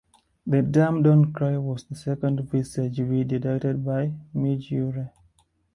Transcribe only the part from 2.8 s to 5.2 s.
video directed by Midge Ure.